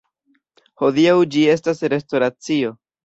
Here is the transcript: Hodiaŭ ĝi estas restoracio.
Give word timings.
Hodiaŭ 0.83 1.13
ĝi 1.35 1.43
estas 1.57 1.83
restoracio. 1.97 2.73